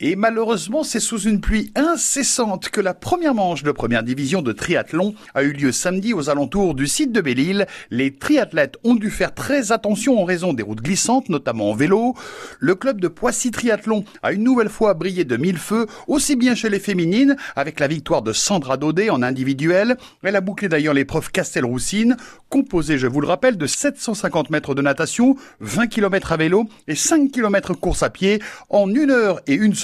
[0.00, 4.50] Et malheureusement, c'est sous une pluie incessante que la première manche de première division de
[4.50, 7.68] triathlon a eu lieu samedi aux alentours du site de Belle-Île.
[7.92, 12.16] Les triathlètes ont dû faire très attention en raison des routes glissantes, notamment en vélo.
[12.58, 16.56] Le club de Poissy Triathlon a une nouvelle fois brillé de mille feux, aussi bien
[16.56, 19.96] chez les féminines, avec la victoire de Sandra Daudet en individuel.
[20.24, 22.16] Elle a bouclé d'ailleurs l'épreuve Castelroussine,
[22.48, 26.96] composée, je vous le rappelle, de 750 mètres de natation, 20 km à vélo et
[26.96, 29.76] 5 km course à pied en une heure et une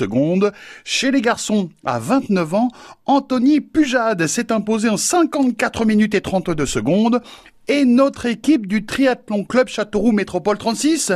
[0.85, 2.69] Chez les garçons, à 29 ans,
[3.07, 7.21] Anthony Pujade s'est imposé en 54 minutes et 32 secondes.
[7.69, 11.13] Et notre équipe du Triathlon Club Châteauroux Métropole 36,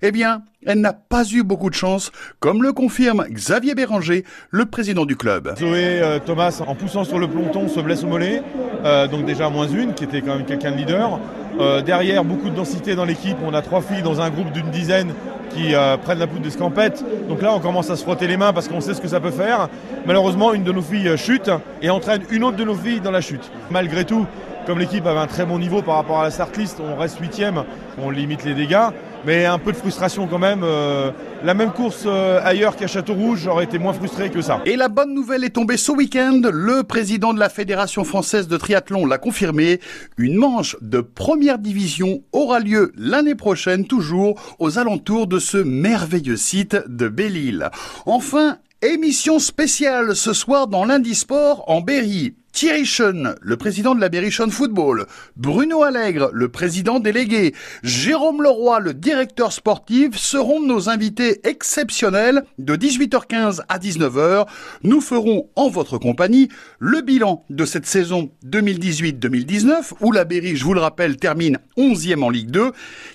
[0.00, 4.66] eh bien, elle n'a pas eu beaucoup de chance, comme le confirme Xavier Béranger, le
[4.66, 5.54] président du club.
[5.58, 8.42] Zoé euh, Thomas, en poussant sur le peloton, se blesse au mollet,
[8.84, 11.20] euh, donc déjà moins une, qui était quand même quelqu'un de leader.
[11.60, 14.70] Euh, derrière, beaucoup de densité dans l'équipe, on a trois filles dans un groupe d'une
[14.70, 15.12] dizaine
[15.48, 17.04] qui euh, prennent la poudre d'escampette.
[17.28, 19.20] Donc là, on commence à se frotter les mains parce qu'on sait ce que ça
[19.20, 19.68] peut faire.
[20.06, 21.50] Malheureusement, une de nos filles euh, chute
[21.82, 23.50] et entraîne une autre de nos filles dans la chute.
[23.70, 24.26] Malgré tout,
[24.68, 27.18] comme l'équipe avait un très bon niveau par rapport à la start list, on reste
[27.20, 27.64] huitième,
[27.96, 28.90] on limite les dégâts,
[29.24, 30.60] mais un peu de frustration quand même.
[30.62, 31.10] Euh,
[31.42, 34.60] la même course euh, ailleurs qu'à Château-Rouge, j'aurais été moins frustré que ça.
[34.66, 36.42] Et la bonne nouvelle est tombée ce week-end.
[36.52, 39.80] Le président de la Fédération française de triathlon l'a confirmé.
[40.18, 46.36] Une manche de première division aura lieu l'année prochaine, toujours aux alentours de ce merveilleux
[46.36, 47.70] site de Belle-Île.
[48.04, 52.34] Enfin, émission spéciale ce soir dans l'Indisport en Berry.
[52.52, 58.80] Thierry Schoen, le président de la Berrichon Football, Bruno Allègre, le président délégué, Jérôme Leroy,
[58.80, 64.46] le directeur sportif, seront nos invités exceptionnels de 18h15 à 19h.
[64.82, 70.64] Nous ferons en votre compagnie le bilan de cette saison 2018-2019 où la Berry, je
[70.64, 72.72] vous le rappelle, termine 11e en Ligue 2.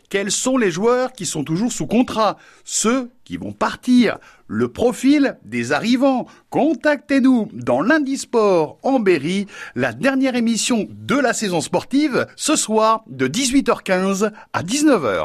[0.09, 2.37] Quels sont les joueurs qui sont toujours sous contrat?
[2.63, 4.17] Ceux qui vont partir.
[4.47, 6.27] Le profil des arrivants.
[6.49, 13.27] Contactez-nous dans l'Indisport en Berry, la dernière émission de la saison sportive, ce soir de
[13.27, 15.21] 18h15 à 19h.